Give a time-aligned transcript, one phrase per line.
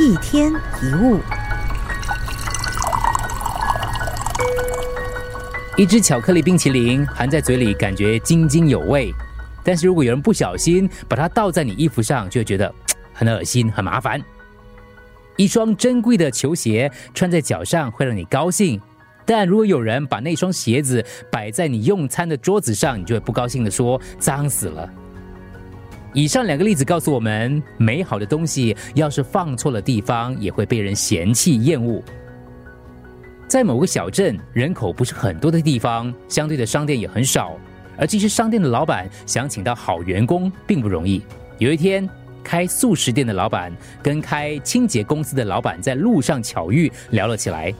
[0.00, 1.20] 一天一物，
[5.76, 9.14] 一只巧克力冰淇淋含在嘴里，感觉津津有味。
[9.62, 12.74] 但是如果有人不小心把它倒在你衣服上，就会觉得
[13.12, 14.20] 很恶心、很麻烦。
[15.36, 18.80] 一双珍贵的球鞋穿在脚上会让你高兴，
[19.24, 24.90] 但如果有人把那双鞋子摆在你用餐的桌子上，你就会不高兴的说：“脏死了。”
[26.14, 32.00] 以上两个例子告诉我们，美好的东西要是放错了地方，也会被人嫌弃厌恶。
[33.48, 37.58] 在某个小镇，人口不是很多的地方，相对的商店也很少，
[37.98, 41.20] 而这些商店的老板想请到好员工并不容易。
[41.58, 42.08] 有一天，
[42.44, 47.74] 开素食店的老板跟开清洁公司的老板在路上巧遇，聊了起来。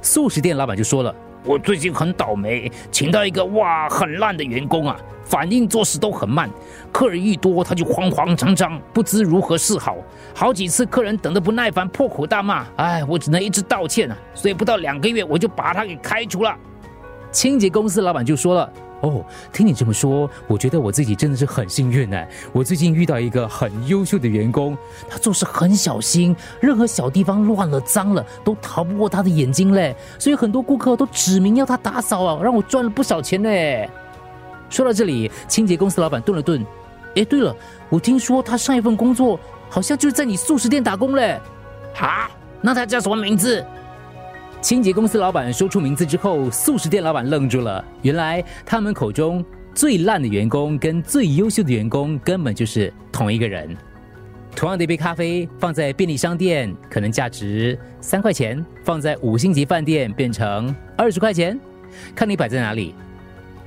[0.00, 1.12] 素食店老板就说了
[1.44, 6.50] ：“我最近很倒霉，请到一个哇很烂的员工啊。”反应做事都很慢，
[6.90, 9.96] 客人一多他就慌慌张张，不知如何是好。
[10.34, 14.18] 好几次客人等得不耐烦，破口大骂，哎，我只能一直道歉啊。
[14.34, 16.54] 所以不到两个月，我就把他给开除了。
[17.30, 18.70] 清洁公司老板就说了
[19.02, 22.24] ：“哦，听你这么说，我觉得我自己真的是很幸运呢。
[22.52, 24.78] 我最近遇到一个很优秀的员工，
[25.08, 29.94] 他做事很小心，任何小地方乱了脏了都逃不过他的眼睛嘞。
[30.18, 33.90] 所以很多顾客都指名要他打扫啊，让我赚了不少钱嘞。”
[34.70, 36.64] 说到这里，清洁公司老板顿了顿。
[37.16, 37.54] 哎，对了，
[37.90, 41.38] 我听说他上一份工作好像就是在你素食店打工嘞。
[41.92, 43.62] 哈，那他叫什么名字？
[44.62, 47.84] 清洁公司老板说出名字之后，素食店老板愣住了。
[48.02, 53.76] 原来他们口中最烂的员工跟最优秀的员工根本就是同一个人。
[54.54, 61.58] 同样的一杯咖啡放在便利商店可能价值三块钱，放在五星级饭店变成二十块钱，
[62.14, 62.94] 看你摆在哪里。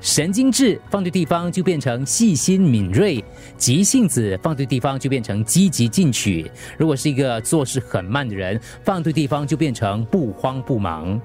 [0.05, 3.25] 神经质放对地方就变成细心敏锐，
[3.57, 6.49] 急性子放对地方就变成积极进取。
[6.77, 11.19] 如果是一个做事很慢的人，放对地方就变成不慌不忙。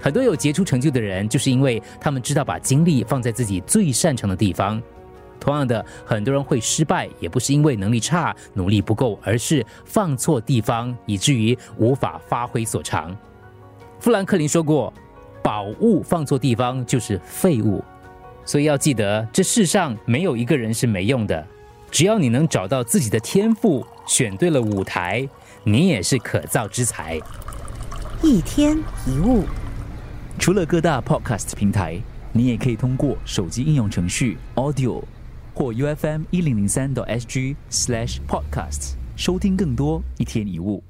[0.00, 4.82] 很多有杰出成就的人，就是因为他们知道把精力放在自己最擅长的地方。
[5.38, 13.14] 同样的，很多人会失败，也不是因为能力差、努力不够，而是放错地方，以至于无法发挥所长。
[13.98, 14.90] 富兰克林说过。
[15.42, 17.82] 宝物放错地方就是废物，
[18.44, 21.46] 所以要记得，这世上没有一个人是没用的。
[21.90, 25.28] 只要你能找到自己的天赋，选对了舞台，
[25.64, 27.18] 你也是可造之才。
[28.22, 29.44] 一天一物，
[30.38, 31.98] 除了各大 Podcast 平台，
[32.32, 35.02] 你也可以通过手机应用程序 Audio
[35.54, 40.82] 或 UFM 一零零三 SG Slash podcast 收听更多一天一物。